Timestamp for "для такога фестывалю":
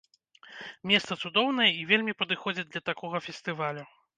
2.73-3.83